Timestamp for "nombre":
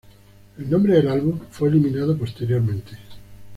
0.67-0.95